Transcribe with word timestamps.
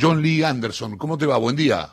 John 0.00 0.22
Lee 0.22 0.44
Anderson. 0.44 0.96
¿Cómo 0.96 1.18
te 1.18 1.26
va? 1.26 1.38
Buen 1.38 1.56
día. 1.56 1.88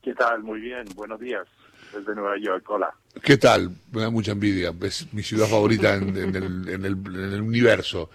¿Qué 0.00 0.14
tal? 0.14 0.44
Muy 0.44 0.60
bien. 0.60 0.84
Buenos 0.94 1.18
días. 1.18 1.44
Desde 1.92 2.14
Nueva 2.14 2.38
York. 2.38 2.64
Hola. 2.70 2.94
¿Qué 3.20 3.36
tal? 3.36 3.70
Me 3.90 4.02
da 4.02 4.10
mucha 4.10 4.30
envidia. 4.30 4.72
Es 4.82 5.12
mi 5.12 5.24
ciudad 5.24 5.46
favorita 5.46 5.96
en, 5.96 6.16
el, 6.16 6.68
en, 6.68 6.84
el, 6.84 7.40
universo. 7.40 8.10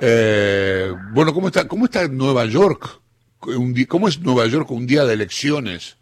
Eh, 0.00 0.92
bueno, 1.12 1.32
¿cómo 1.32 1.46
está, 1.46 1.68
¿cómo 1.68 1.84
está 1.84 2.08
Nueva 2.08 2.44
York? 2.46 3.00
¿Cómo 3.38 4.08
es 4.08 4.20
Nueva 4.20 4.46
York 4.46 4.68
un 4.72 4.84
día 4.88 5.04
de 5.04 5.14
elecciones? 5.14 5.96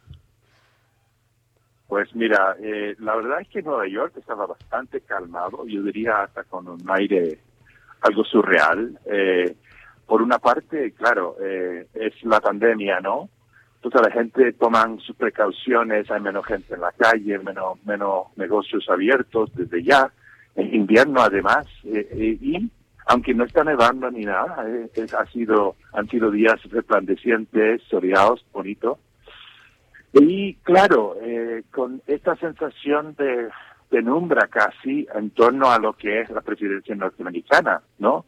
Pues 1.87 2.14
mira, 2.14 2.57
eh, 2.62 2.96
la 2.98 3.14
verdad 3.14 3.43
es 3.43 3.48
que 3.48 3.61
Nueva 3.61 3.87
York 3.87 4.14
estaba 4.16 4.46
bastante 4.46 5.03
calmado, 5.03 5.66
yo 5.66 5.82
diría 5.82 6.23
hasta 6.23 6.45
con 6.45 6.66
un 6.66 6.82
aire 6.89 7.39
algo 8.01 8.25
surreal. 8.25 8.98
Eh, 9.05 9.57
por 10.07 10.23
una 10.23 10.39
parte, 10.39 10.93
claro, 10.93 11.37
eh, 11.41 11.87
es 11.95 12.12
la 12.25 12.41
pandemia, 12.41 13.00
¿no? 13.00 13.29
Entonces 13.77 14.01
la 14.02 14.12
gente 14.12 14.52
toman 14.55 14.98
sus 15.01 15.16
precauciones, 15.16 16.10
hay 16.10 16.20
menos 16.20 16.46
gente 16.46 16.74
en 16.74 16.80
la 16.80 16.92
calle, 16.92 17.38
menos, 17.38 17.84
menos 17.84 18.27
negocios 18.37 18.87
abiertos 18.88 19.51
desde 19.55 19.82
ya. 19.82 20.10
En 20.56 20.74
invierno 20.74 21.20
además, 21.20 21.66
eh, 21.84 22.09
eh, 22.12 22.38
y 22.41 22.70
aunque 23.06 23.34
no 23.34 23.45
está 23.45 23.65
nevando 23.65 24.10
ni 24.10 24.24
nada, 24.24 24.65
ha 25.19 25.27
sido, 25.27 25.77
han 25.93 26.09
sido 26.09 26.30
días 26.30 26.62
resplandecientes, 26.71 27.82
soleados, 27.91 28.46
bonitos. 28.52 28.98
Y 30.15 30.55
claro, 30.62 31.16
con 31.71 32.01
esta 32.07 32.37
sensación 32.37 33.15
de 33.18 33.51
penumbra 33.91 34.46
casi 34.46 35.07
en 35.15 35.30
torno 35.30 35.71
a 35.71 35.79
lo 35.79 35.93
que 35.93 36.21
es 36.21 36.30
la 36.30 36.41
presidencia 36.41 36.95
norteamericana, 36.95 37.82
¿no? 37.98 38.24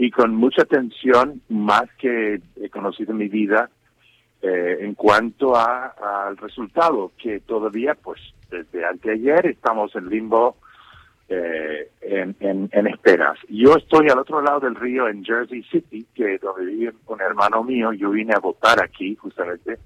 Y 0.00 0.10
con 0.10 0.34
mucha 0.34 0.62
atención, 0.62 1.42
más 1.50 1.84
que 1.98 2.40
he 2.56 2.70
conocido 2.70 3.12
en 3.12 3.18
mi 3.18 3.28
vida, 3.28 3.68
eh, 4.40 4.78
en 4.80 4.94
cuanto 4.94 5.54
al 5.54 6.38
resultado, 6.38 7.12
que 7.22 7.40
todavía, 7.40 7.94
pues, 8.02 8.18
desde 8.50 8.82
anteayer 8.86 9.44
estamos 9.44 9.94
en 9.94 10.08
limbo 10.08 10.56
eh, 11.28 11.90
en, 12.00 12.34
en, 12.40 12.86
esperas. 12.86 13.38
Yo 13.50 13.76
estoy 13.76 14.08
al 14.08 14.20
otro 14.20 14.40
lado 14.40 14.60
del 14.60 14.74
río 14.74 15.06
en 15.06 15.22
Jersey 15.22 15.62
City, 15.64 16.06
que 16.14 16.38
donde 16.38 16.64
vive 16.64 16.94
un 17.06 17.20
hermano 17.20 17.62
mío, 17.62 17.92
yo 17.92 18.08
vine 18.08 18.32
a 18.34 18.40
votar 18.40 18.82
aquí 18.82 19.14
justamente, 19.16 19.78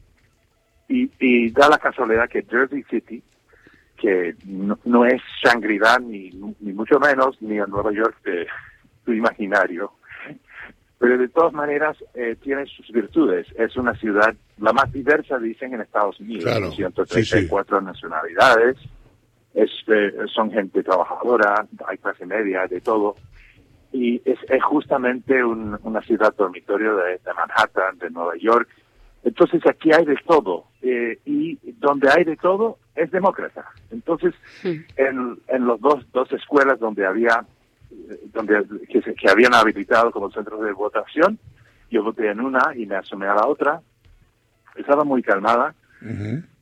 y, 0.89 1.11
y 1.19 1.50
da 1.50 1.69
la 1.69 1.78
casualidad 1.78 2.28
que 2.28 2.44
Jersey 2.44 2.84
City, 2.84 3.20
que 3.96 4.36
no, 4.46 5.05
es 5.06 5.20
Shangri-La 5.42 5.98
ni, 5.98 6.30
ni 6.61 6.72
mucho 6.72 7.00
menos, 7.00 7.42
ni 7.42 7.58
a 7.58 7.67
Nueva 7.67 7.91
York 7.91 8.17
tu 9.05 9.12
imaginario, 9.12 9.92
pero 10.98 11.19
de 11.19 11.28
todas 11.28 11.53
maneras 11.53 11.97
eh, 12.14 12.37
tiene 12.41 12.67
sus 12.67 12.89
virtudes. 12.91 13.47
Es 13.56 13.77
una 13.77 13.95
ciudad 13.95 14.34
la 14.59 14.73
más 14.73 14.92
diversa, 14.92 15.39
dicen, 15.39 15.75
en 15.75 15.81
Estados 15.81 16.19
Unidos. 16.20 16.45
Claro. 16.45 16.70
134 16.70 17.81
nacionalidades, 17.81 18.77
es, 19.55 19.70
eh, 19.89 20.12
son 20.33 20.51
gente 20.51 20.83
trabajadora, 20.83 21.67
hay 21.86 21.98
clase 21.98 22.27
media, 22.27 22.67
de 22.67 22.81
todo. 22.81 23.17
Y 23.92 24.17
es, 24.25 24.39
es 24.48 24.62
justamente 24.64 25.45
una 25.45 26.01
ciudad 26.03 26.34
dormitorio 26.34 26.97
de, 26.97 27.20
Manhattan, 27.27 27.98
de 27.98 28.11
Nueva 28.11 28.36
York. 28.41 28.69
Entonces 29.23 29.62
aquí 29.67 29.92
hay 29.92 30.05
de 30.05 30.17
todo. 30.27 30.64
Eh, 30.83 31.19
y 31.25 31.58
donde 31.79 32.11
hay 32.11 32.25
de 32.25 32.36
todo 32.36 32.79
es 32.97 33.11
demócrata. 33.11 33.64
Entonces, 33.91 34.34
en, 34.62 35.39
en 35.48 35.67
los 35.67 35.81
dos, 35.81 36.05
dos 36.12 36.31
escuelas 36.33 36.79
donde 36.81 37.06
había 37.06 37.47
donde 38.33 38.64
que, 38.89 39.00
que 39.00 39.31
habían 39.31 39.55
habilitado 39.55 40.11
como 40.11 40.31
centros 40.31 40.62
de 40.62 40.73
votación. 40.73 41.39
Yo 41.91 42.03
voté 42.03 42.31
en 42.31 42.41
una 42.41 42.73
y 42.75 42.86
me 42.86 42.97
asomé 42.97 43.27
a 43.27 43.34
la 43.34 43.47
otra. 43.47 43.81
Estaba 44.77 45.05
muy 45.05 45.23
calmada, 45.23 45.75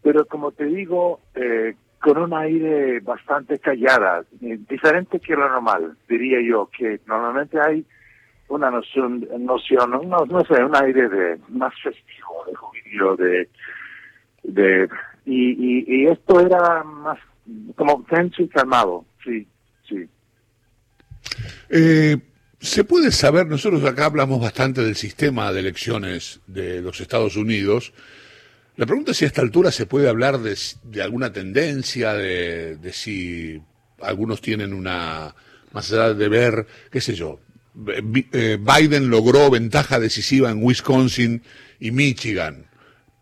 pero 0.02 0.27
como 0.27 0.52
te 0.52 0.66
digo, 0.66 1.20
eh, 1.34 1.74
con 1.98 2.19
un 2.19 2.34
aire 2.34 3.00
bastante 3.00 3.58
callada, 3.58 4.24
eh, 4.42 4.58
diferente 4.68 5.18
que 5.20 5.34
lo 5.34 5.48
normal, 5.48 5.96
diría 6.08 6.40
yo, 6.42 6.68
que 6.77 7.01
normalmente 7.06 7.58
hay 7.61 7.86
una 8.48 8.70
noción, 8.70 9.27
noción 9.39 9.90
no, 9.90 10.27
no 10.27 10.45
sé, 10.45 10.62
un 10.62 10.77
aire 10.77 11.08
de 11.08 11.39
más 11.48 11.73
festivo, 11.83 12.45
de 12.46 12.55
jubileo, 12.55 13.17
de, 13.17 13.48
de 14.42 14.89
y, 15.24 15.52
y, 15.52 15.85
y 15.86 16.06
esto 16.08 16.40
era 16.40 16.85
más 16.85 17.18
como 17.77 18.05
tenso 18.05 18.42
y 18.42 18.48
calmado, 18.48 19.05
sí. 19.24 19.46
Eh, 21.68 22.18
¿Se 22.60 22.84
puede 22.84 23.10
saber, 23.10 23.48
nosotros 23.48 23.84
acá 23.84 24.05
hablamos 24.06 24.40
bastante 24.40 24.83
del 24.83 24.94
sistema 24.94 25.52
de 25.52 25.60
elecciones 25.60 26.40
de 26.46 26.80
los 26.80 27.00
Estados 27.00 27.36
Unidos, 27.36 27.92
la 28.77 28.86
pregunta 28.86 29.10
es 29.10 29.18
si 29.18 29.24
a 29.24 29.28
esta 29.28 29.42
altura 29.42 29.72
se 29.72 29.84
puede 29.84 30.08
hablar 30.08 30.38
de, 30.38 31.02
alguna 31.02 31.32
tendencia, 31.32 32.14
de, 32.14 32.78
si 32.92 33.61
algunos 34.00 34.40
tienen 34.40 34.72
una, 34.72 35.34
más 35.72 35.92
allá 35.92 36.14
de 36.14 36.28
ver, 36.28 36.66
qué 36.90 37.00
sé 37.00 37.14
yo, 37.14 37.40
eh, 37.88 38.58
Biden 38.61 39.11
logró 39.11 39.50
ventaja 39.50 39.98
decisiva 39.98 40.50
en 40.50 40.62
Wisconsin 40.62 41.42
y 41.80 41.90
Michigan, 41.90 42.66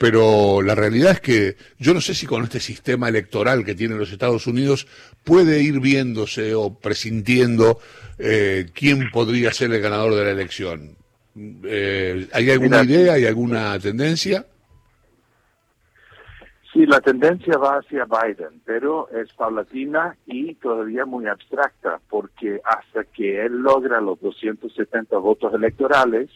pero 0.00 0.62
la 0.62 0.74
realidad 0.74 1.10
es 1.10 1.20
que 1.20 1.56
yo 1.78 1.92
no 1.92 2.00
sé 2.00 2.14
si 2.14 2.26
con 2.26 2.42
este 2.42 2.58
sistema 2.58 3.10
electoral 3.10 3.66
que 3.66 3.74
tienen 3.74 3.98
los 3.98 4.10
Estados 4.10 4.46
Unidos 4.46 4.86
puede 5.24 5.62
ir 5.62 5.78
viéndose 5.78 6.54
o 6.54 6.72
presintiendo 6.72 7.80
eh, 8.18 8.70
quién 8.72 9.10
podría 9.10 9.52
ser 9.52 9.70
el 9.72 9.82
ganador 9.82 10.14
de 10.14 10.24
la 10.24 10.30
elección. 10.30 10.96
Eh, 11.36 12.26
¿Hay 12.32 12.50
alguna 12.50 12.82
idea, 12.82 13.12
hay 13.12 13.26
alguna 13.26 13.78
tendencia? 13.78 14.46
Sí, 16.72 16.86
la 16.86 17.02
tendencia 17.02 17.58
va 17.58 17.80
hacia 17.80 18.06
Biden, 18.06 18.62
pero 18.64 19.10
es 19.10 19.30
paulatina 19.34 20.16
y 20.24 20.54
todavía 20.54 21.04
muy 21.04 21.26
abstracta, 21.26 22.00
porque 22.08 22.58
hasta 22.64 23.04
que 23.04 23.44
él 23.44 23.58
logra 23.58 24.00
los 24.00 24.18
270 24.22 25.18
votos 25.18 25.52
electorales, 25.52 26.30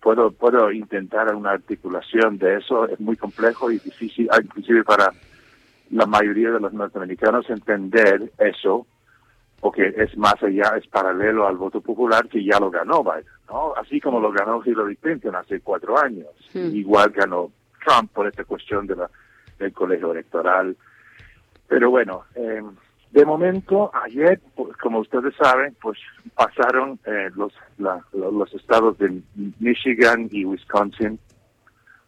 puedo 0.00 0.30
puedo 0.30 0.70
intentar 0.72 1.34
una 1.34 1.52
articulación 1.52 2.38
de 2.38 2.56
eso, 2.56 2.86
es 2.88 2.98
muy 3.00 3.16
complejo 3.16 3.70
y 3.70 3.78
difícil, 3.78 4.28
inclusive 4.42 4.84
para 4.84 5.12
la 5.90 6.06
mayoría 6.06 6.50
de 6.50 6.60
los 6.60 6.72
norteamericanos 6.72 7.48
entender 7.48 8.30
eso, 8.38 8.86
porque 9.60 9.92
es 9.96 10.16
más 10.16 10.40
allá, 10.42 10.74
es 10.76 10.86
paralelo 10.86 11.46
al 11.46 11.56
voto 11.56 11.80
popular 11.80 12.28
que 12.28 12.44
ya 12.44 12.60
lo 12.60 12.70
ganó 12.70 13.02
Biden, 13.02 13.24
¿no? 13.48 13.74
Así 13.76 14.00
como 14.00 14.20
lo 14.20 14.30
ganó 14.30 14.62
Hillary 14.64 14.96
Clinton 14.96 15.34
hace 15.34 15.60
cuatro 15.60 15.98
años. 15.98 16.28
Igual 16.54 17.10
ganó 17.10 17.50
Trump 17.84 18.12
por 18.12 18.28
esta 18.28 18.44
cuestión 18.44 18.86
de 18.86 18.96
la, 18.96 19.10
del 19.58 19.72
colegio 19.72 20.12
electoral. 20.12 20.76
Pero 21.66 21.90
bueno, 21.90 22.24
eh, 22.34 22.62
de 23.10 23.24
momento, 23.24 23.90
ayer, 24.04 24.40
pues, 24.54 24.76
como 24.76 25.00
ustedes 25.00 25.34
saben, 25.36 25.76
pues 25.80 25.98
pasaron 26.34 26.98
eh, 27.04 27.30
los, 27.34 27.52
los 27.78 28.54
estados 28.54 28.98
de 28.98 29.22
Michigan 29.58 30.28
y 30.30 30.44
Wisconsin 30.44 31.18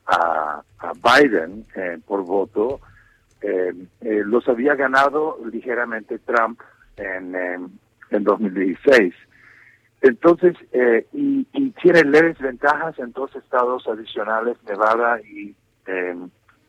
a, 0.06 0.62
Biden 1.02 1.66
eh, 1.76 1.98
por 2.06 2.24
voto. 2.24 2.80
los 4.00 4.48
había 4.48 4.74
ganado 4.74 5.38
ligeramente 5.50 6.18
Trump 6.18 6.60
en, 6.96 7.34
en 8.10 8.24
2016. 8.24 9.14
Entonces, 10.02 10.56
eh, 10.72 11.06
y, 11.12 11.46
y, 11.52 11.70
tiene 11.72 12.04
leves 12.04 12.38
ventajas 12.38 12.98
en 12.98 13.12
dos 13.12 13.34
estados 13.36 13.86
adicionales, 13.86 14.56
Nevada 14.66 15.20
y 15.20 15.54
eh, 15.86 16.16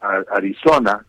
Arizona. 0.01 1.05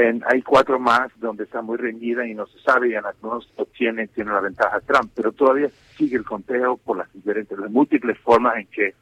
En, 0.00 0.22
hay 0.26 0.42
cuatro 0.42 0.78
más 0.78 1.10
donde 1.16 1.44
está 1.44 1.60
muy 1.62 1.76
reñida 1.76 2.26
y 2.26 2.34
no 2.34 2.46
se 2.46 2.58
sabe, 2.60 2.90
y 2.90 2.94
en 2.94 3.04
algunos 3.04 3.52
tiene, 3.76 4.08
tiene 4.08 4.32
la 4.32 4.40
ventaja 4.40 4.80
Trump, 4.80 5.12
pero 5.14 5.32
todavía 5.32 5.68
sigue 5.96 6.16
el 6.16 6.24
conteo 6.24 6.76
por 6.78 6.96
las 6.96 7.12
diferentes, 7.12 7.58
las 7.58 7.70
múltiples 7.70 8.18
formas 8.18 8.56
en 8.56 8.66
que 8.68 8.94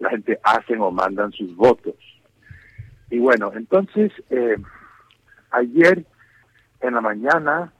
la 0.00 0.10
gente 0.10 0.38
hacen 0.42 0.80
o 0.80 0.90
mandan 0.90 1.30
sus 1.32 1.54
votos. 1.54 1.94
Y 3.10 3.18
bueno, 3.18 3.52
entonces, 3.54 4.12
eh, 4.30 4.56
ayer 5.50 6.04
en 6.80 6.94
la 6.94 7.00
mañana 7.00 7.72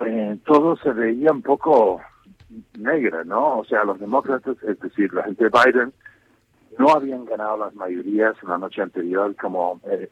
eh, 0.00 0.38
todo 0.44 0.76
se 0.76 0.90
veía 0.90 1.32
un 1.32 1.42
poco 1.42 2.00
negra, 2.78 3.24
¿no? 3.24 3.58
O 3.58 3.64
sea, 3.64 3.84
los 3.84 3.98
demócratas, 3.98 4.56
es 4.62 4.78
decir, 4.80 5.12
la 5.12 5.24
gente 5.24 5.44
de 5.44 5.50
Biden, 5.50 5.92
no 6.78 6.90
habían 6.90 7.24
ganado 7.24 7.56
las 7.58 7.74
mayorías 7.74 8.34
en 8.42 8.48
la 8.48 8.58
noche 8.58 8.82
anterior 8.82 9.34
como 9.36 9.80
eh, 9.90 10.08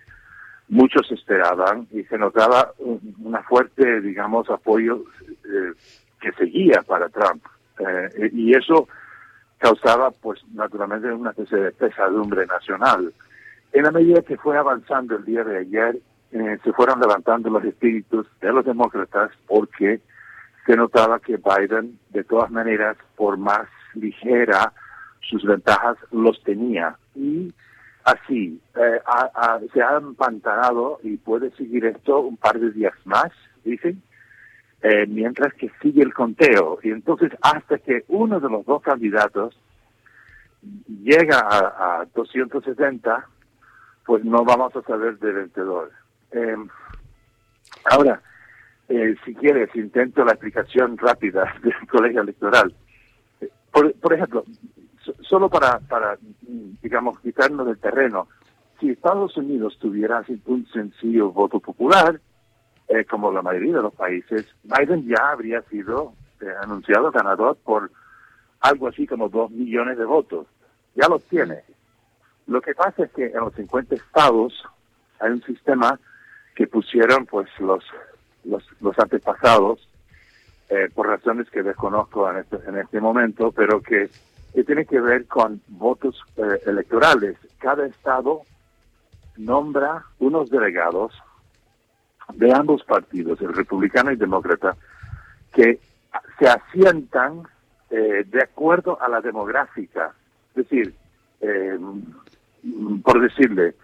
muchos 0.70 1.10
esperaban 1.12 1.86
y 1.90 2.04
se 2.04 2.16
notaba 2.16 2.72
un, 2.78 3.14
una 3.22 3.42
fuerte, 3.42 4.00
digamos, 4.00 4.48
apoyo 4.48 5.02
eh, 5.44 5.72
que 6.20 6.32
seguía 6.32 6.82
para 6.82 7.08
Trump. 7.08 7.44
Eh, 7.78 8.30
y 8.32 8.54
eso 8.54 8.88
causaba, 9.58 10.10
pues, 10.10 10.40
naturalmente 10.54 11.12
una 11.12 11.30
especie 11.30 11.58
de 11.58 11.72
pesadumbre 11.72 12.46
nacional. 12.46 13.12
En 13.72 13.82
la 13.82 13.90
medida 13.90 14.22
que 14.22 14.36
fue 14.36 14.56
avanzando 14.56 15.16
el 15.16 15.24
día 15.24 15.44
de 15.44 15.58
ayer, 15.58 15.98
eh, 16.32 16.58
se 16.62 16.72
fueron 16.72 17.00
levantando 17.00 17.50
los 17.50 17.64
espíritus 17.64 18.26
de 18.40 18.52
los 18.52 18.64
demócratas 18.64 19.32
porque 19.46 20.00
se 20.66 20.76
notaba 20.76 21.18
que 21.18 21.36
Biden, 21.36 21.98
de 22.10 22.22
todas 22.22 22.50
maneras, 22.50 22.96
por 23.16 23.36
más 23.36 23.66
ligera 23.94 24.72
sus 25.28 25.44
ventajas 25.44 25.96
los 26.12 26.42
tenía. 26.44 26.96
Y 27.14 27.52
así, 28.04 28.60
eh, 28.76 29.00
se 29.72 29.82
ha 29.82 29.96
empantanado 29.96 31.00
y 31.02 31.16
puede 31.16 31.50
seguir 31.52 31.84
esto 31.86 32.20
un 32.20 32.36
par 32.36 32.58
de 32.58 32.70
días 32.70 32.94
más, 33.04 33.30
dicen, 33.64 34.02
eh, 34.82 35.06
mientras 35.06 35.52
que 35.54 35.70
sigue 35.82 36.02
el 36.02 36.14
conteo. 36.14 36.78
Y 36.82 36.90
entonces, 36.90 37.30
hasta 37.42 37.78
que 37.78 38.04
uno 38.08 38.40
de 38.40 38.48
los 38.48 38.64
dos 38.64 38.82
candidatos 38.82 39.58
llega 41.02 41.40
a, 41.40 42.00
a 42.00 42.04
270, 42.14 43.26
pues 44.06 44.24
no 44.24 44.44
vamos 44.44 44.74
a 44.74 44.82
saber 44.82 45.18
del 45.18 45.34
vencedor. 45.34 45.92
Em, 46.32 46.68
ahora, 47.84 48.20
eh, 48.88 49.14
si 49.24 49.34
quieres, 49.34 49.74
intento 49.76 50.24
la 50.24 50.32
explicación 50.32 50.98
rápida 50.98 51.54
del 51.62 51.88
colegio 51.88 52.22
electoral. 52.22 52.74
Por, 53.70 53.92
por 53.94 54.12
ejemplo, 54.12 54.44
solo 55.30 55.48
para, 55.48 55.78
para, 55.78 56.18
digamos, 56.82 57.20
quitarnos 57.20 57.66
del 57.66 57.78
terreno, 57.78 58.26
si 58.80 58.90
Estados 58.90 59.36
Unidos 59.36 59.78
tuviera 59.80 60.24
un 60.46 60.66
sencillo 60.66 61.30
voto 61.30 61.60
popular, 61.60 62.20
eh, 62.88 63.04
como 63.04 63.30
la 63.30 63.40
mayoría 63.40 63.76
de 63.76 63.82
los 63.82 63.94
países, 63.94 64.44
Biden 64.64 65.06
ya 65.06 65.30
habría 65.30 65.62
sido 65.62 66.14
eh, 66.40 66.46
anunciado 66.60 67.12
ganador 67.12 67.56
por 67.62 67.92
algo 68.60 68.88
así 68.88 69.06
como 69.06 69.28
dos 69.28 69.52
millones 69.52 69.96
de 69.96 70.04
votos. 70.04 70.48
Ya 70.96 71.06
los 71.08 71.22
tiene. 71.24 71.62
Lo 72.48 72.60
que 72.60 72.74
pasa 72.74 73.04
es 73.04 73.12
que 73.12 73.26
en 73.26 73.38
los 73.38 73.54
50 73.54 73.94
estados 73.94 74.52
hay 75.20 75.30
un 75.30 75.42
sistema 75.42 76.00
que 76.56 76.66
pusieron 76.66 77.26
pues 77.26 77.48
los 77.60 77.84
los, 78.44 78.64
los 78.80 78.98
antepasados 78.98 79.86
eh, 80.68 80.88
por 80.94 81.06
razones 81.06 81.48
que 81.50 81.62
desconozco 81.62 82.30
en 82.30 82.38
este, 82.38 82.56
en 82.66 82.78
este 82.78 83.00
momento, 83.00 83.52
pero 83.52 83.80
que, 83.80 84.08
que 84.54 84.64
tiene 84.64 84.84
que 84.84 85.00
ver 85.00 85.26
con 85.26 85.60
votos 85.68 86.22
eh, 86.36 86.60
electorales. 86.66 87.36
Cada 87.58 87.86
estado 87.86 88.42
nombra 89.36 90.04
unos 90.18 90.50
delegados 90.50 91.12
de 92.34 92.52
ambos 92.52 92.84
partidos, 92.84 93.40
el 93.40 93.54
republicano 93.54 94.12
y 94.12 94.16
demócrata, 94.16 94.76
que 95.52 95.80
se 96.38 96.48
asientan 96.48 97.42
eh, 97.90 98.24
de 98.26 98.42
acuerdo 98.42 99.00
a 99.00 99.08
la 99.08 99.20
demográfica. 99.20 100.14
Es 100.50 100.68
decir, 100.68 100.94
eh, 101.40 101.78
por 103.02 103.20
decirle, 103.20 103.74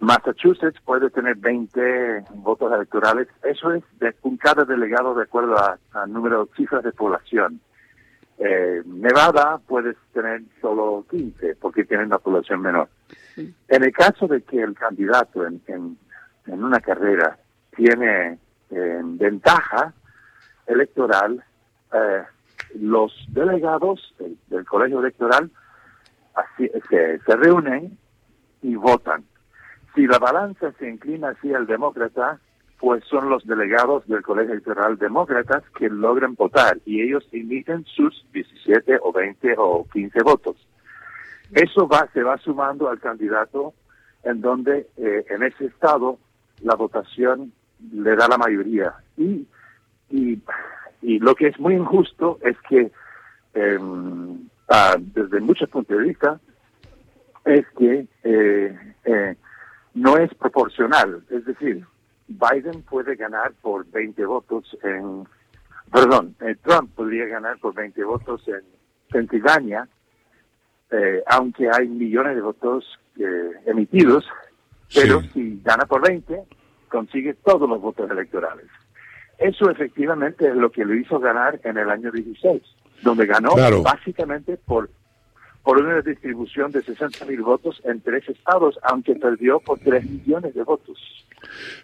Massachusetts 0.00 0.80
puede 0.84 1.10
tener 1.10 1.36
20 1.36 2.24
votos 2.34 2.72
electorales. 2.72 3.28
Eso 3.44 3.72
es 3.72 3.84
de 4.00 4.14
un 4.22 4.36
cada 4.36 4.64
delegado 4.64 5.14
de 5.14 5.22
acuerdo 5.22 5.56
a, 5.56 6.06
número, 6.06 6.48
cifras 6.56 6.82
de 6.82 6.90
población. 6.92 7.60
Eh, 8.44 8.82
Nevada 8.86 9.58
puede 9.58 9.94
tener 10.12 10.42
solo 10.60 11.06
15 11.08 11.54
porque 11.60 11.84
tienen 11.84 12.06
una 12.06 12.18
población 12.18 12.60
menor. 12.60 12.88
En 13.36 13.84
el 13.84 13.92
caso 13.92 14.26
de 14.26 14.42
que 14.42 14.60
el 14.60 14.74
candidato 14.74 15.46
en, 15.46 15.62
en, 15.68 15.96
una 16.64 16.80
carrera 16.80 17.38
tiene 17.76 18.40
eh, 18.70 19.00
ventaja 19.04 19.94
electoral, 20.66 21.44
eh, 21.94 22.22
los 22.80 23.12
delegados 23.28 24.12
del, 24.48 24.66
colegio 24.66 24.98
electoral 24.98 25.48
así, 26.34 26.68
se, 26.90 27.20
se 27.20 27.36
reúnen 27.36 27.96
y 28.60 28.74
votan. 28.74 29.22
Si 29.94 30.04
la 30.04 30.18
balanza 30.18 30.72
se 30.80 30.88
inclina 30.88 31.28
hacia 31.28 31.58
el 31.58 31.66
demócrata, 31.66 32.40
pues 32.82 33.04
son 33.04 33.30
los 33.30 33.46
delegados 33.46 34.04
del 34.08 34.22
Colegio 34.22 34.54
Electoral 34.54 34.98
Demócratas 34.98 35.62
que 35.78 35.88
logran 35.88 36.34
votar 36.34 36.78
y 36.84 37.00
ellos 37.00 37.24
emiten 37.30 37.84
sus 37.84 38.26
17 38.32 38.98
o 39.00 39.12
20 39.12 39.54
o 39.56 39.86
15 39.92 40.22
votos. 40.24 40.56
Eso 41.52 41.86
va, 41.86 42.08
se 42.12 42.24
va 42.24 42.38
sumando 42.38 42.88
al 42.88 42.98
candidato 42.98 43.72
en 44.24 44.40
donde 44.40 44.88
eh, 44.96 45.24
en 45.30 45.44
ese 45.44 45.66
estado 45.66 46.18
la 46.62 46.74
votación 46.74 47.52
le 47.92 48.16
da 48.16 48.26
la 48.26 48.36
mayoría. 48.36 48.92
Y, 49.16 49.46
y, 50.10 50.42
y 51.02 51.20
lo 51.20 51.36
que 51.36 51.46
es 51.46 51.60
muy 51.60 51.74
injusto 51.74 52.40
es 52.42 52.56
que 52.68 52.90
em, 53.54 54.48
ah, 54.68 54.96
desde 54.98 55.38
muchos 55.38 55.70
puntos 55.70 55.96
de 55.96 56.02
vista 56.02 56.40
es 57.44 57.64
que 57.78 58.08
eh, 58.24 58.94
eh, 59.04 59.36
no 59.94 60.16
es 60.16 60.34
proporcional. 60.34 61.22
Es 61.30 61.44
decir, 61.44 61.86
Biden 62.38 62.82
puede 62.82 63.16
ganar 63.16 63.52
por 63.60 63.86
20 63.90 64.24
votos 64.26 64.76
en, 64.82 65.26
perdón, 65.92 66.34
eh, 66.40 66.56
Trump 66.62 66.94
podría 66.94 67.26
ganar 67.26 67.58
por 67.58 67.74
20 67.74 68.02
votos 68.04 68.42
en 68.48 68.62
Pensilvania, 69.10 69.88
eh, 70.90 71.22
aunque 71.26 71.68
hay 71.70 71.88
millones 71.88 72.36
de 72.36 72.42
votos 72.42 72.98
eh, 73.18 73.50
emitidos, 73.66 74.26
pero 74.94 75.20
si 75.32 75.60
gana 75.62 75.86
por 75.86 76.02
20, 76.06 76.42
consigue 76.88 77.34
todos 77.34 77.68
los 77.68 77.80
votos 77.80 78.10
electorales. 78.10 78.66
Eso 79.38 79.70
efectivamente 79.70 80.48
es 80.48 80.54
lo 80.54 80.70
que 80.70 80.84
lo 80.84 80.94
hizo 80.94 81.18
ganar 81.18 81.60
en 81.64 81.78
el 81.78 81.90
año 81.90 82.10
16, 82.10 82.62
donde 83.02 83.26
ganó 83.26 83.54
básicamente 83.82 84.56
por 84.56 84.90
por 85.62 85.78
una 85.78 86.00
distribución 86.00 86.72
de 86.72 86.82
60 86.82 87.24
mil 87.26 87.42
votos 87.42 87.80
en 87.84 88.00
tres 88.00 88.28
estados, 88.28 88.78
aunque 88.82 89.14
perdió 89.14 89.60
por 89.60 89.78
3 89.78 90.04
millones 90.04 90.54
de 90.54 90.62
votos. 90.62 90.98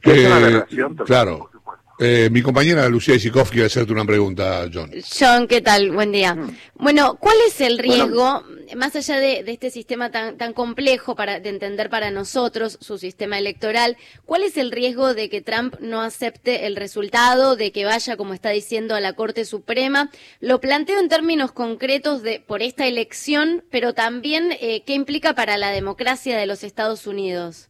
Eh, 0.04 0.62
claro. 1.06 1.50
Eh, 2.00 2.28
mi 2.30 2.42
compañera 2.42 2.88
Lucía 2.88 3.16
Isikovsky 3.16 3.54
quiere 3.54 3.66
hacerte 3.66 3.92
una 3.92 4.04
pregunta, 4.04 4.68
John. 4.72 4.88
John, 5.18 5.48
¿qué 5.48 5.60
tal? 5.60 5.90
Buen 5.90 6.12
día. 6.12 6.32
Mm. 6.34 6.56
Bueno, 6.76 7.16
¿cuál 7.18 7.36
es 7.48 7.60
el 7.60 7.76
riesgo, 7.76 8.44
más 8.76 8.94
allá 8.94 9.18
de, 9.18 9.42
este 9.48 9.70
sistema 9.70 10.12
tan, 10.12 10.38
tan 10.38 10.52
complejo 10.52 11.16
para, 11.16 11.40
de 11.40 11.48
entender 11.48 11.90
para 11.90 12.12
nosotros, 12.12 12.78
su 12.80 12.98
sistema 12.98 13.36
electoral, 13.36 13.96
cuál 14.26 14.44
es 14.44 14.56
el 14.56 14.70
riesgo 14.70 15.12
de 15.12 15.28
que 15.28 15.40
Trump 15.40 15.74
no 15.80 16.00
acepte 16.00 16.66
el 16.66 16.76
resultado, 16.76 17.56
de 17.56 17.72
que 17.72 17.84
vaya, 17.84 18.16
como 18.16 18.32
está 18.32 18.50
diciendo, 18.50 18.94
a 18.94 19.00
la 19.00 19.14
Corte 19.14 19.44
Suprema? 19.44 20.08
Lo 20.38 20.60
planteo 20.60 21.00
en 21.00 21.08
términos 21.08 21.50
concretos 21.50 22.22
de 22.22 22.38
por 22.38 22.62
esta 22.62 22.86
elección, 22.86 23.64
pero 23.72 23.92
también 23.92 24.52
eh, 24.60 24.84
qué 24.86 24.94
implica 24.94 25.34
para 25.34 25.58
la 25.58 25.70
democracia 25.70 26.38
de 26.38 26.46
los 26.46 26.62
Estados 26.62 27.08
Unidos. 27.08 27.67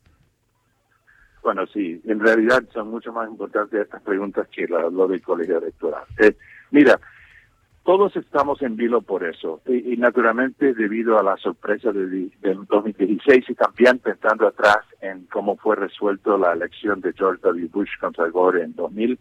Bueno, 1.49 1.67
sí, 1.73 1.99
en 2.05 2.21
realidad 2.21 2.63
son 2.75 2.91
mucho 2.91 3.11
más 3.11 3.27
importantes 3.27 3.81
estas 3.81 4.03
preguntas 4.03 4.47
que 4.49 4.67
lo 4.69 5.09
del 5.09 5.23
colegio 5.23 5.57
electoral. 5.57 6.05
Eh, 6.19 6.37
mira, 6.71 7.01
todos 7.85 8.15
estamos 8.17 8.61
en 8.61 8.77
vilo 8.77 9.01
por 9.01 9.25
eso, 9.25 9.63
y, 9.67 9.97
naturalmente 9.97 10.75
debido 10.75 11.19
a 11.19 11.23
la 11.23 11.39
sorpresa 11.39 11.91
de, 11.91 12.29
2016 12.43 13.49
y 13.49 13.55
también 13.55 13.99
pensando 13.99 14.47
atrás 14.47 14.81
en 15.01 15.25
cómo 15.33 15.57
fue 15.57 15.77
resuelto 15.77 16.37
la 16.37 16.53
elección 16.53 17.01
de 17.01 17.15
George 17.15 17.41
W. 17.43 17.67
Bush 17.73 17.97
contra 17.99 18.29
Gore 18.29 18.65
en 18.65 18.75
2000, 18.75 19.19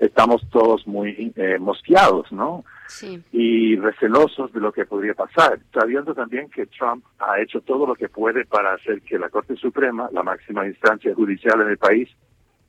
estamos 0.00 0.42
todos 0.50 0.84
muy 0.84 1.32
eh, 1.36 1.58
mosqueados, 1.60 2.32
¿no? 2.32 2.64
Sí. 2.88 3.22
Y 3.32 3.76
recelosos 3.76 4.52
de 4.52 4.60
lo 4.60 4.72
que 4.72 4.86
podría 4.86 5.14
pasar, 5.14 5.60
sabiendo 5.72 6.14
también 6.14 6.48
que 6.48 6.66
Trump 6.66 7.04
ha 7.18 7.40
hecho 7.40 7.60
todo 7.60 7.86
lo 7.86 7.94
que 7.94 8.08
puede 8.08 8.44
para 8.46 8.72
hacer 8.74 9.02
que 9.02 9.18
la 9.18 9.28
Corte 9.28 9.56
Suprema, 9.56 10.08
la 10.12 10.22
máxima 10.22 10.66
instancia 10.66 11.14
judicial 11.14 11.60
en 11.60 11.68
el 11.68 11.78
país, 11.78 12.08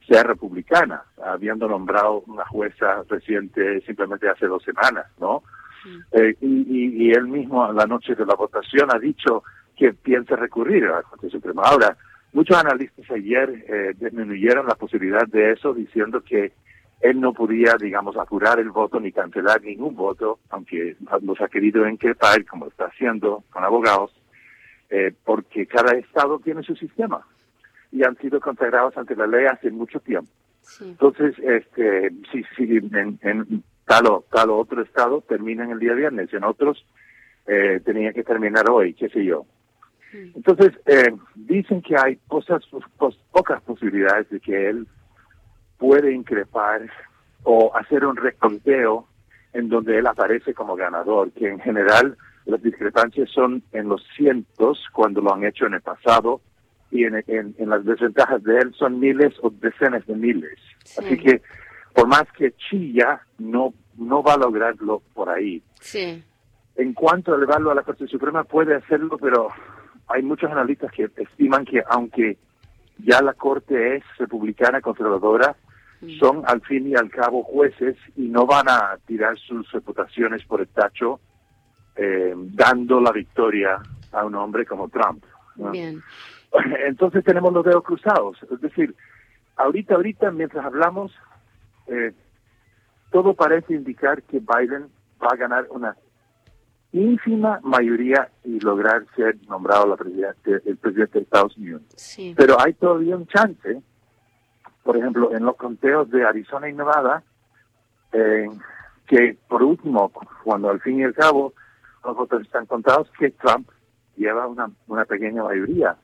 sea 0.07 0.23
republicana, 0.23 1.03
habiendo 1.23 1.67
nombrado 1.67 2.23
una 2.27 2.45
jueza 2.45 3.03
reciente 3.07 3.81
simplemente 3.81 4.27
hace 4.27 4.47
dos 4.47 4.63
semanas, 4.63 5.05
¿no? 5.19 5.43
Eh, 6.11 6.35
y, 6.41 7.05
y, 7.05 7.11
él 7.11 7.27
mismo 7.27 7.63
a 7.63 7.71
la 7.71 7.85
noche 7.85 8.13
de 8.13 8.25
la 8.25 8.35
votación 8.35 8.89
ha 8.93 8.99
dicho 8.99 9.43
que 9.77 9.93
piensa 9.93 10.35
recurrir 10.35 10.85
a 10.85 10.97
la 10.97 11.03
Corte 11.03 11.29
Suprema. 11.29 11.61
Ahora, 11.63 11.95
muchos 12.33 12.57
analistas 12.57 13.09
ayer 13.11 13.63
eh, 13.67 13.93
disminuyeron 13.97 14.67
la 14.67 14.75
posibilidad 14.75 15.25
de 15.27 15.53
eso 15.53 15.73
diciendo 15.73 16.21
que 16.21 16.51
él 17.01 17.19
no 17.19 17.33
podía, 17.33 17.75
digamos, 17.79 18.17
apurar 18.17 18.59
el 18.59 18.69
voto 18.71 18.99
ni 18.99 19.11
cancelar 19.11 19.61
ningún 19.61 19.95
voto, 19.95 20.39
aunque 20.49 20.97
los 21.21 21.39
ha 21.41 21.47
querido 21.47 21.85
enquepar, 21.85 22.45
como 22.45 22.67
está 22.67 22.85
haciendo 22.85 23.43
con 23.49 23.63
abogados, 23.63 24.11
eh, 24.89 25.13
porque 25.23 25.65
cada 25.65 25.97
estado 25.97 26.39
tiene 26.39 26.63
su 26.63 26.75
sistema 26.75 27.25
y 27.91 28.03
han 28.03 28.17
sido 28.17 28.39
consagrados 28.39 28.97
ante 28.97 29.15
la 29.15 29.27
ley 29.27 29.45
hace 29.45 29.71
mucho 29.71 29.99
tiempo. 29.99 30.29
Entonces, 30.81 31.35
este, 31.39 32.11
si, 32.31 32.43
si 32.55 32.77
en, 32.77 33.63
tal, 33.85 34.05
o, 34.07 34.25
tal 34.31 34.51
otro 34.51 34.81
estado 34.83 35.21
terminan 35.21 35.71
el 35.71 35.79
día 35.79 35.93
viernes, 35.93 36.31
en 36.33 36.43
otros 36.43 36.85
eh, 37.47 37.81
tenían 37.83 38.13
que 38.13 38.23
terminar 38.23 38.69
hoy, 38.69 38.93
qué 38.93 39.09
sé 39.09 39.23
yo. 39.23 39.45
Entonces, 40.11 40.73
eh, 40.85 41.11
dicen 41.35 41.81
que 41.81 41.95
hay 41.95 42.17
cosas, 42.27 42.63
pocas 43.31 43.61
posibilidades 43.63 44.29
de 44.29 44.39
que 44.39 44.69
él 44.69 44.87
puede 45.79 46.13
increpar 46.13 46.81
o 47.43 47.75
hacer 47.75 48.05
un 48.05 48.15
reconteo 48.15 49.07
en 49.53 49.69
donde 49.69 49.97
él 49.97 50.05
aparece 50.05 50.53
como 50.53 50.75
ganador, 50.75 51.31
que 51.31 51.47
en 51.47 51.59
general 51.59 52.15
las 52.45 52.61
discrepancias 52.61 53.29
son 53.31 53.63
en 53.71 53.89
los 53.89 54.05
cientos 54.15 54.85
cuando 54.93 55.21
lo 55.21 55.33
han 55.33 55.43
hecho 55.43 55.65
en 55.65 55.73
el 55.73 55.81
pasado 55.81 56.41
y 56.91 57.05
en, 57.05 57.23
en, 57.27 57.69
las 57.69 57.85
desventajas 57.85 58.43
de 58.43 58.57
él 58.57 58.73
son 58.77 58.99
miles 58.99 59.33
o 59.41 59.49
decenas 59.49 60.05
de 60.05 60.15
miles. 60.15 60.59
Así 60.97 61.17
que 61.17 61.41
por 61.93 62.07
más 62.07 62.25
que 62.37 62.53
chilla, 62.53 63.21
no, 63.37 63.73
no 63.97 64.21
va 64.21 64.33
a 64.33 64.37
lograrlo 64.37 65.01
por 65.13 65.29
ahí. 65.29 65.61
Sí. 65.81 66.23
en 66.75 66.93
cuanto 66.93 67.33
a 67.33 67.37
elevarlo 67.37 67.71
a 67.71 67.75
la 67.75 67.83
Corte 67.83 68.05
Suprema, 68.07 68.43
puede 68.43 68.75
hacerlo, 68.75 69.17
pero 69.17 69.47
hay 70.07 70.21
muchos 70.23 70.51
analistas 70.51 70.91
que 70.91 71.09
estiman 71.15 71.65
que 71.65 71.81
aunque 71.89 72.37
ya 72.97 73.21
la 73.21 73.33
Corte 73.33 73.97
es 73.97 74.03
republicana 74.17 74.81
conservadora. 74.81 75.55
Son 76.19 76.43
al 76.45 76.61
fin 76.61 76.87
y 76.87 76.95
al 76.95 77.09
cabo 77.09 77.43
jueces 77.43 77.97
y 78.15 78.27
no 78.29 78.45
van 78.45 78.69
a 78.69 78.97
tirar 79.05 79.37
sus 79.37 79.69
reputaciones 79.71 80.43
por 80.45 80.61
el 80.61 80.67
tacho 80.67 81.19
eh, 81.95 82.33
dando 82.35 83.01
la 83.01 83.11
victoria 83.11 83.81
a 84.11 84.25
un 84.25 84.35
hombre 84.35 84.65
como 84.65 84.87
Trump. 84.89 85.23
Entonces 86.87 87.23
tenemos 87.23 87.51
los 87.51 87.65
dedos 87.65 87.83
cruzados. 87.83 88.37
Es 88.49 88.61
decir, 88.61 88.95
ahorita, 89.57 89.95
ahorita, 89.95 90.31
mientras 90.31 90.65
hablamos, 90.65 91.11
eh, 91.87 92.13
todo 93.11 93.33
parece 93.33 93.73
indicar 93.73 94.23
que 94.23 94.39
Biden 94.39 94.87
va 95.21 95.29
a 95.31 95.35
ganar 95.35 95.67
una 95.69 95.95
ínfima 96.91 97.59
mayoría 97.63 98.29
y 98.43 98.59
lograr 98.59 99.05
ser 99.15 99.37
nombrado 99.47 99.87
la 99.87 99.97
presidente, 99.97 100.61
el 100.65 100.77
presidente 100.77 101.19
de 101.19 101.23
Estados 101.23 101.57
Unidos. 101.57 101.81
Pero 102.35 102.59
hay 102.59 102.73
todavía 102.73 103.15
un 103.15 103.27
chance, 103.27 103.81
por 104.83 104.97
ejemplo, 104.97 105.35
en 105.35 105.45
los 105.45 105.55
conteos 105.55 106.09
de 106.09 106.25
Arizona 106.25 106.69
y 106.69 106.73
Nevada, 106.73 107.23
eh, 108.11 108.47
que 109.07 109.37
por 109.47 109.63
último, 109.63 110.11
cuando 110.43 110.69
al 110.69 110.81
fin 110.81 110.99
y 110.99 111.03
al 111.03 111.13
cabo 111.13 111.53
los 112.03 112.15
votos 112.15 112.41
están 112.41 112.65
contados, 112.65 113.09
que 113.17 113.31
Trump 113.31 113.69
lleva 114.15 114.47
una, 114.47 114.69
una 114.87 115.05
pequeña 115.05 115.43
mayoría 115.43 115.95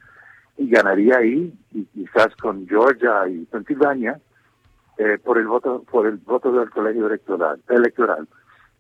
y 0.57 0.69
ganaría 0.69 1.17
ahí, 1.17 1.53
y 1.73 1.85
quizás 1.85 2.35
con 2.37 2.67
Georgia 2.67 3.27
y 3.27 3.45
Pensilvania, 3.45 4.19
eh, 4.97 5.17
por 5.21 5.37
el 5.37 5.47
voto 5.47 5.83
por 5.91 6.07
el 6.07 6.17
voto 6.17 6.51
del 6.53 6.69
colegio 6.69 7.07
electoral. 7.07 7.61
electoral. 7.67 8.27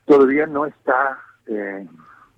Todavía 0.05 0.45
no 0.45 0.65
está 0.65 1.19
eh, 1.47 1.85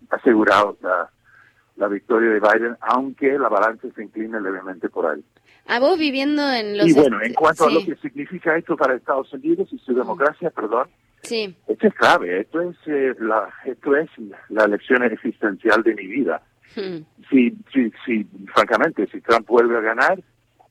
asegurado 0.09 0.77
la, 0.81 1.87
victoria 1.87 2.31
de 2.31 2.39
Biden, 2.39 2.77
aunque 2.81 3.37
la 3.37 3.49
balanza 3.49 3.87
se 3.95 4.03
inclina 4.03 4.39
levemente 4.39 4.89
por 4.89 5.05
ahí. 5.05 5.23
A 5.67 5.79
vos 5.79 5.97
viviendo 5.97 6.51
en 6.51 6.77
los... 6.77 6.87
Y 6.87 6.93
bueno, 6.93 7.21
en 7.21 7.33
cuanto 7.33 7.65
a 7.65 7.71
lo 7.71 7.83
que 7.83 7.95
significa 7.97 8.57
esto 8.57 8.75
para 8.77 8.95
Estados 8.95 9.31
Unidos 9.33 9.67
y 9.71 9.77
su 9.79 9.93
democracia, 9.93 10.49
perdón, 10.49 10.87
sí. 11.23 11.55
esto 11.67 11.87
es 11.87 11.93
clave, 11.93 12.41
esto 12.41 12.61
es, 12.61 12.75
eh, 12.85 13.13
la, 13.19 13.49
esto 13.65 13.95
es 13.95 14.09
la 14.49 14.63
elección 14.63 15.03
existencial 15.03 15.83
de 15.83 15.95
mi 15.95 16.07
vida. 16.07 16.41
Hmm. 16.75 17.03
Si, 17.29 17.51
si, 17.73 17.91
si, 18.05 18.27
francamente, 18.53 19.07
si 19.07 19.19
Trump 19.21 19.47
vuelve 19.47 19.77
a 19.77 19.81
ganar, 19.81 20.21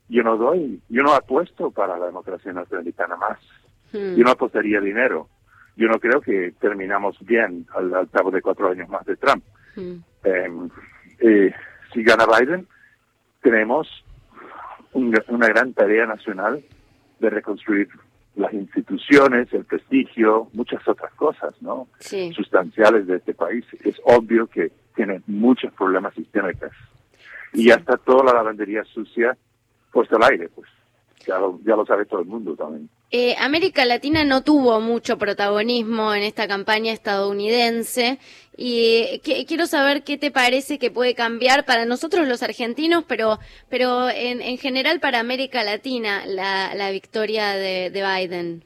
yo 0.09 0.23
no 0.23 0.37
doy, 0.37 0.81
yo 0.89 1.03
no 1.03 1.13
apuesto 1.13 1.69
para 1.71 1.97
la 1.97 2.07
democracia 2.07 2.51
norteamericana 2.51 3.15
más. 3.17 3.39
Hmm. 3.91 4.15
Yo 4.15 4.23
no 4.23 4.31
apostaría 4.31 4.81
dinero 4.81 5.29
yo 5.77 5.87
no 5.87 5.99
creo 5.99 6.19
que 6.19 6.53
terminamos 6.59 7.15
bien 7.21 7.67
al, 7.75 8.09
cabo 8.09 8.31
de 8.31 8.41
cuatro 8.41 8.69
años 8.69 8.89
más 8.89 9.05
de 9.05 9.15
Trump. 9.15 9.43
Mm. 9.75 9.95
Em, 10.23 10.69
eh, 11.19 11.53
si 11.93 12.03
gana 12.03 12.25
Biden, 12.25 12.67
tenemos 13.41 13.87
una 14.97 15.47
gran 15.47 15.73
tarea 15.73 16.05
nacional 16.05 16.63
de 17.19 17.29
reconstruir 17.29 17.89
las 18.35 18.53
instituciones, 18.53 19.51
el 19.51 19.65
prestigio, 19.65 20.47
muchas 20.53 20.87
otras 20.87 21.11
cosas, 21.13 21.55
¿no? 21.61 21.87
Sustanciales 22.35 23.07
de 23.07 23.17
este 23.17 23.33
país. 23.33 23.65
Es 23.83 23.95
obvio 24.03 24.47
que 24.47 24.71
tiene 24.95 25.21
muchos 25.25 25.73
problemas 25.73 26.13
sistémicos. 26.13 26.71
Y 27.53 27.67
ya 27.67 27.75
está 27.75 27.97
toda 27.97 28.25
la 28.25 28.33
lavandería 28.33 28.83
sucia 28.83 29.35
puesta 29.91 30.17
al 30.17 30.31
aire, 30.31 30.49
pues. 30.49 30.69
Ya 31.25 31.39
ya 31.65 31.75
lo 31.75 31.85
sabe 31.85 32.05
todo 32.05 32.21
el 32.21 32.27
mundo 32.27 32.55
también. 32.55 32.89
Eh, 33.09 33.35
América 33.39 33.85
Latina 33.85 34.25
no 34.25 34.43
tuvo 34.43 34.81
mucho 34.81 35.17
protagonismo 35.17 36.13
en 36.13 36.23
esta 36.23 36.45
campaña 36.45 36.91
estadounidense 36.91 38.19
y 38.57 39.21
quiero 39.47 39.65
saber 39.65 40.03
qué 40.03 40.17
te 40.17 40.29
parece 40.29 40.77
que 40.77 40.91
puede 40.91 41.15
cambiar 41.15 41.63
para 41.63 41.85
nosotros 41.85 42.27
los 42.27 42.43
argentinos, 42.43 43.05
pero, 43.07 43.39
pero 43.69 44.09
en, 44.09 44.41
en 44.41 44.57
general 44.57 44.99
para 44.99 45.21
América 45.21 45.63
Latina 45.63 46.25
la, 46.25 46.75
la 46.75 46.91
victoria 46.91 47.51
de, 47.51 47.91
Biden. 47.91 48.65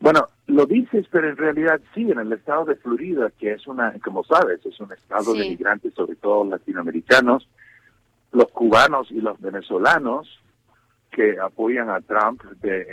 Bueno, 0.00 0.28
lo 0.46 0.66
dices, 0.66 1.06
pero 1.10 1.30
en 1.30 1.38
realidad 1.38 1.80
sí, 1.94 2.02
en 2.02 2.18
el 2.18 2.32
estado 2.34 2.66
de 2.66 2.76
Florida, 2.76 3.32
que 3.38 3.52
es 3.52 3.66
una, 3.66 3.94
como 4.04 4.24
sabes, 4.24 4.60
es 4.66 4.78
un 4.78 4.92
estado 4.92 5.32
de 5.32 5.48
migrantes, 5.48 5.94
sobre 5.94 6.16
todo 6.16 6.44
latinoamericanos, 6.44 7.48
los 8.32 8.50
cubanos 8.50 9.10
y 9.10 9.22
los 9.22 9.40
venezolanos 9.40 10.28
que 11.10 11.38
apoyan 11.38 11.90
a 11.90 12.00
Trump 12.00 12.42
de, 12.60 12.84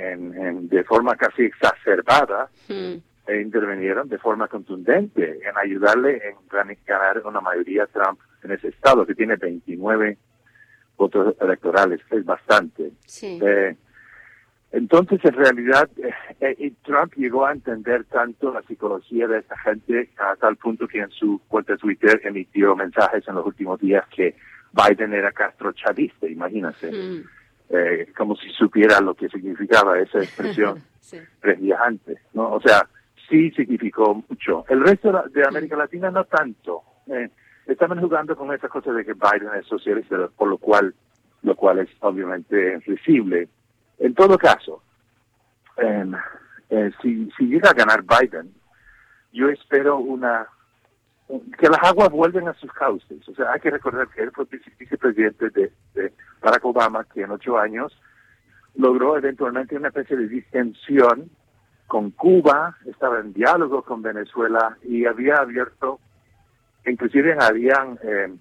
de 0.62 0.84
forma 0.84 1.16
casi 1.16 1.44
exacerbada 1.44 2.50
hmm. 2.68 2.96
e 3.28 3.42
intervinieron 3.42 4.08
de 4.10 4.18
forma 4.18 4.48
contundente 4.48 5.40
en 5.48 5.58
ayudarle 5.58 6.22
en 6.28 6.36
ganar 6.86 7.22
una 7.26 7.42
mayoría 7.42 7.84
a 7.84 7.88
Trump 7.88 8.20
en 8.44 8.52
ese 8.52 8.70
estado, 8.70 9.06
que 9.06 9.16
tiene 9.16 9.36
29 9.36 10.18
votos 10.98 11.36
electorales, 11.42 12.00
es 12.10 12.26
bastante. 12.26 12.92
Eh, 13.22 13.76
entonces, 14.72 15.20
en 15.24 15.34
realidad, 15.34 15.90
eh, 15.98 16.56
eh, 16.60 16.74
Trump 16.84 17.14
llegó 17.16 17.46
a 17.46 17.54
entender 17.54 18.04
tanto 18.06 18.54
la 18.54 18.62
psicología 18.64 19.28
de 19.28 19.40
esta 19.40 19.58
gente 19.60 20.10
a 20.18 20.36
tal 20.36 20.58
punto 20.58 20.88
que 20.88 21.00
en 21.00 21.10
su 21.12 21.42
cuenta 21.48 21.74
de 21.74 21.80
Twitter 21.80 22.22
emitió 22.24 22.76
mensajes 22.76 23.28
en 23.28 23.36
los 23.36 23.46
últimos 23.46 23.80
días 23.80 24.06
que 24.14 24.36
Biden 24.74 25.14
era 25.14 25.32
Castro 25.32 25.72
chavista, 25.74 26.28
imagínense. 26.28 26.92
Hmm. 26.92 27.24
Eh, 27.70 28.12
como 28.16 28.36
si 28.36 28.50
supiera 28.52 29.02
lo 29.02 29.16
que 29.16 29.28
significaba 29.28 30.00
esa 30.00 30.20
expresión 30.20 30.84
tres 31.42 31.60
días 31.60 31.80
antes, 31.84 32.20
¿no? 32.34 32.52
O 32.52 32.62
sea, 32.62 32.88
sí 33.28 33.50
significó 33.52 34.24
mucho. 34.30 34.66
El 34.70 34.82
resto 34.82 35.24
de 35.34 35.48
América 35.48 35.76
Latina 35.76 36.12
no 36.12 36.26
tanto. 36.26 36.84
Eh, 37.08 37.30
estamos 37.66 37.98
jugando 38.00 38.36
con 38.36 38.54
esa 38.54 38.70
cosa 38.70 38.92
de 38.92 39.04
que 39.04 39.14
Biden 39.14 39.50
es 39.60 39.66
socialista, 39.66 40.30
por 40.38 40.48
lo 40.48 40.60
cual, 40.60 40.94
lo 41.42 41.56
cual 41.56 41.80
es 41.80 41.90
obviamente 42.02 42.80
risible. 42.86 43.48
En 43.98 44.14
todo 44.14 44.38
caso, 44.38 44.84
em, 45.78 46.14
eh, 46.70 46.92
si, 47.02 47.30
si 47.38 47.46
llega 47.46 47.72
a 47.72 47.74
ganar 47.74 48.04
Biden, 48.04 48.54
yo 49.34 49.50
espero 49.50 49.98
una 49.98 50.48
que 51.28 51.70
las 51.70 51.84
aguas 51.84 52.10
vuelven 52.10 52.48
a 52.48 52.54
sus 52.54 52.72
cauces. 52.74 53.28
O 53.28 53.34
sea, 53.34 53.52
hay 53.52 53.60
que 53.60 53.72
recordar 53.72 54.08
que 54.10 54.24
él 54.24 54.32
fue 54.32 54.46
vicepresidente 54.78 55.50
de, 55.50 55.72
de 55.94 56.14
Barack 56.42 56.66
Obama, 56.66 57.06
que 57.06 57.22
en 57.22 57.32
ocho 57.32 57.58
años 57.58 57.98
logró 58.76 59.18
eventualmente 59.18 59.76
una 59.76 59.88
especie 59.88 60.18
de 60.18 60.28
distensión 60.28 61.30
con 61.88 62.12
Cuba, 62.12 62.78
estaba 62.86 63.20
en 63.20 63.34
diálogo 63.34 63.84
con 63.84 64.02
Venezuela 64.02 64.78
y 64.84 65.06
había 65.06 65.38
abierto, 65.38 66.00
inclusive 66.86 67.36
habían 67.40 68.00
eh, 68.04 68.34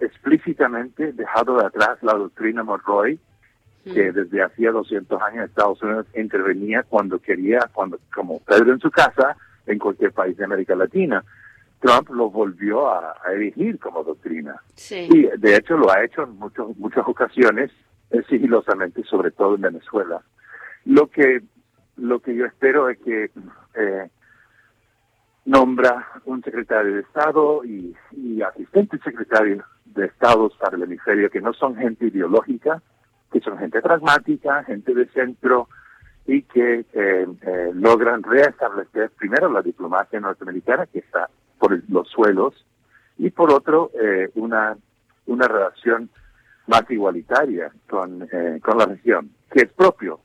explícitamente 0.00 1.12
dejado 1.12 1.58
de 1.58 1.66
atrás 1.66 1.98
la 2.02 2.14
doctrina 2.14 2.62
Monroe, 2.62 3.18
que 3.84 4.10
mm. 4.10 4.14
desde 4.14 4.42
hacía 4.42 4.72
200 4.72 5.22
años 5.22 5.44
Estados 5.44 5.80
Unidos 5.82 6.06
intervenía 6.16 6.82
cuando 6.82 7.18
quería, 7.18 7.70
cuando 7.72 7.98
como 8.12 8.40
Pedro 8.40 8.72
en 8.72 8.80
su 8.80 8.90
casa, 8.90 9.36
en 9.66 9.78
cualquier 9.78 10.12
país 10.12 10.36
de 10.36 10.44
América 10.44 10.74
Latina. 10.74 11.22
Trump 11.80 12.08
lo 12.10 12.30
volvió 12.30 12.88
a, 12.88 13.14
erigir 13.32 13.78
como 13.78 14.02
doctrina. 14.04 14.60
Y 14.90 15.26
de 15.36 15.56
hecho 15.56 15.76
lo 15.76 15.90
ha 15.90 16.04
hecho 16.04 16.22
en 16.22 16.36
muchos, 16.38 16.76
muchas 16.78 17.06
ocasiones, 17.06 17.70
eh, 18.10 18.22
sigilosamente, 18.28 19.02
sobre 19.04 19.30
todo 19.30 19.54
en 19.56 19.62
Venezuela. 19.62 20.22
Lo 20.84 21.08
que, 21.08 21.42
lo 21.96 22.20
que 22.20 22.34
yo 22.34 22.46
espero 22.46 22.88
es 22.88 22.98
que 22.98 23.30
eh, 23.74 24.08
nombra 25.44 26.06
un 26.24 26.42
secretario 26.42 26.94
de 26.94 27.00
Estado 27.00 27.64
y, 27.64 27.94
y 28.12 28.42
asistente 28.42 28.98
secretario 28.98 29.64
de 29.84 30.06
Estado 30.06 30.50
para 30.60 30.76
el 30.76 30.82
hemisferio 30.84 31.30
que 31.30 31.40
no 31.40 31.52
son 31.52 31.76
gente 31.76 32.06
ideológica, 32.06 32.82
que 33.32 33.40
son 33.40 33.58
gente 33.58 33.80
pragmática, 33.80 34.64
gente 34.64 34.94
de 34.94 35.06
centro 35.08 35.68
y 36.26 36.42
que 36.42 36.84
eh, 36.92 37.26
logran 37.74 38.22
reestablecer 38.22 39.10
primero 39.10 39.50
la 39.50 39.62
diplomacia 39.62 40.18
norteamericana 40.20 40.86
que 40.86 40.98
está 41.00 41.30
por 41.58 41.82
los 41.88 42.08
suelos 42.08 42.54
y 43.18 43.30
por 43.30 43.52
otro 43.52 43.90
eh, 44.00 44.30
una, 44.34 44.76
una 45.26 45.48
relación 45.48 46.10
más 46.66 46.82
igualitaria 46.90 47.70
con, 47.88 48.28
eh, 48.30 48.60
con 48.62 48.78
la 48.78 48.86
región, 48.86 49.30
que 49.50 49.62
es 49.62 49.72
propio 49.72 50.20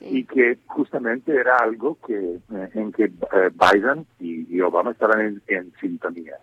y 0.00 0.24
que 0.24 0.58
justamente 0.66 1.34
era 1.34 1.56
algo 1.58 1.98
que 2.06 2.14
eh, 2.14 2.70
en 2.74 2.92
que 2.92 3.08
Biden 3.08 4.06
y, 4.18 4.60
Obama 4.60 4.90
estaban 4.90 5.40
en, 5.46 5.72
sintonía. 5.80 6.34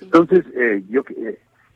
Entonces, 0.00 0.44
yo 0.88 1.02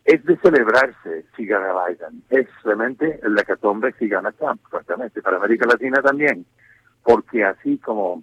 es 0.04 0.24
de 0.24 0.36
celebrarse 0.36 1.26
si 1.36 1.46
gana 1.46 1.72
Biden, 1.86 2.22
es 2.30 2.46
realmente 2.62 3.18
el 3.22 3.36
hecatombe 3.38 3.92
si 3.98 4.08
gana 4.08 4.30
Trump, 4.32 4.60
francamente, 4.70 5.20
para 5.20 5.36
América 5.36 5.66
Latina 5.66 6.00
también, 6.00 6.46
porque 7.02 7.44
así 7.44 7.78
como 7.78 8.22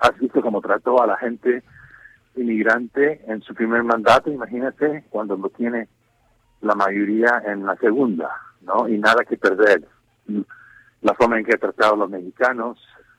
has 0.00 0.18
visto 0.18 0.42
como 0.42 0.60
trató 0.60 1.00
a 1.00 1.06
la 1.06 1.16
gente 1.16 1.62
inmigrante 2.36 3.22
en 3.26 3.42
su 3.42 3.54
primer 3.54 3.82
mandato, 3.82 4.30
imagínate 4.30 5.04
cuando 5.10 5.36
lo 5.36 5.48
tiene 5.50 5.88
la 6.60 6.74
mayoría 6.74 7.42
en 7.46 7.64
la 7.64 7.76
segunda, 7.76 8.30
¿no? 8.62 8.88
Y 8.88 8.98
nada 8.98 9.24
que 9.24 9.36
perder. 9.36 9.86
La 11.02 11.14
forma 11.14 11.38
en 11.38 11.44
que 11.44 11.54
ha 11.54 11.58
tratado 11.58 11.94
a 11.94 11.98
los 11.98 12.10
mexicanos, 12.10 12.78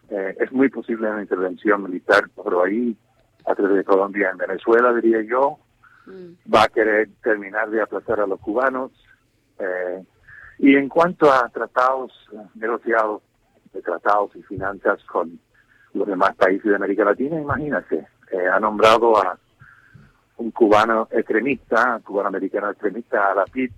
eh, 0.10 0.36
es 0.40 0.52
muy 0.52 0.70
posible 0.70 1.10
una 1.10 1.22
intervención 1.22 1.84
militar, 1.84 2.30
pero 2.44 2.64
ahí 2.64 2.98
a 3.46 3.56
través 3.56 3.78
de 3.78 3.84
Colombia 3.84 4.30
en 4.32 4.38
Venezuela, 4.38 4.94
diría 4.94 5.22
yo. 5.22 5.60
Mm. 6.08 6.52
Va 6.54 6.64
a 6.64 6.68
querer 6.68 7.10
terminar 7.24 7.70
de 7.70 7.82
aplazar 7.82 8.20
a 8.20 8.28
los 8.28 8.40
cubanos. 8.40 8.92
Eh, 9.60 10.04
y 10.60 10.76
en 10.76 10.90
cuanto 10.90 11.32
a 11.32 11.50
tratados 11.50 12.12
negociados, 12.56 13.22
de 13.74 13.82
tratados 13.82 14.36
y 14.36 14.44
finanzas 14.44 15.04
con 15.06 15.40
los 15.94 16.08
demás 16.08 16.36
países 16.36 16.64
de 16.66 16.76
América 16.76 17.06
Latina, 17.06 17.40
imagínate, 17.40 18.08
eh, 18.36 18.48
ha 18.48 18.60
nombrado 18.60 19.18
a 19.18 19.38
un 20.38 20.52
cubano 20.52 21.08
extremista, 21.12 22.00
cubano-americano 22.04 22.72
extremista, 22.72 23.32
a 23.32 23.36
la 23.36 23.46
PIB, 23.46 23.72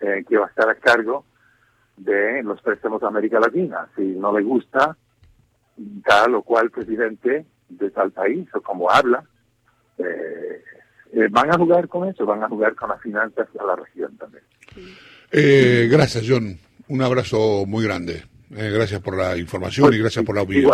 eh, 0.00 0.24
que 0.28 0.36
va 0.36 0.46
a 0.46 0.48
estar 0.48 0.68
a 0.68 0.74
cargo 0.74 1.24
de 1.96 2.42
los 2.42 2.60
préstamos 2.62 3.02
a 3.02 3.08
América 3.08 3.40
Latina. 3.40 3.88
Si 3.96 4.02
no 4.02 4.36
le 4.36 4.42
gusta 4.42 4.96
tal 6.04 6.34
o 6.34 6.42
cual 6.42 6.70
presidente 6.70 7.46
de 7.68 7.90
tal 7.90 8.10
país 8.12 8.48
o 8.54 8.60
como 8.60 8.90
habla, 8.90 9.24
eh, 9.98 10.62
eh, 11.12 11.28
van 11.30 11.50
a 11.50 11.58
jugar 11.58 11.88
con 11.88 12.08
eso, 12.08 12.24
van 12.26 12.42
a 12.42 12.48
jugar 12.48 12.74
con 12.74 12.90
las 12.90 13.00
finanzas 13.00 13.48
de 13.52 13.66
la 13.66 13.76
región 13.76 14.16
también. 14.16 14.44
Eh, 15.30 15.88
gracias, 15.90 16.24
John. 16.26 16.58
Un 16.88 17.02
abrazo 17.02 17.64
muy 17.66 17.84
grande. 17.84 18.24
gracias 18.48 19.00
por 19.00 19.16
la 19.16 19.36
información 19.36 19.92
y 19.92 19.98
gracias 19.98 20.24
por 20.24 20.36
la 20.36 20.42
opinión. 20.42 20.72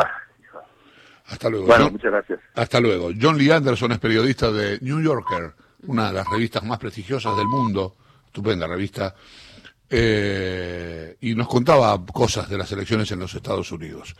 Hasta 1.26 1.48
luego. 1.48 1.66
Bueno, 1.66 1.90
muchas 1.90 2.10
gracias. 2.10 2.40
Hasta 2.54 2.80
luego. 2.80 3.10
John 3.20 3.38
Lee 3.38 3.50
Anderson 3.50 3.92
es 3.92 3.98
periodista 3.98 4.52
de 4.52 4.78
New 4.80 5.00
Yorker, 5.00 5.54
una 5.86 6.08
de 6.08 6.12
las 6.14 6.28
revistas 6.28 6.62
más 6.64 6.78
prestigiosas 6.78 7.36
del 7.36 7.46
mundo, 7.46 7.96
estupenda 8.26 8.66
revista, 8.66 9.14
y 9.90 11.34
nos 11.34 11.48
contaba 11.48 12.04
cosas 12.06 12.48
de 12.48 12.58
las 12.58 12.70
elecciones 12.72 13.10
en 13.12 13.20
los 13.20 13.34
Estados 13.34 13.70
Unidos. 13.72 14.14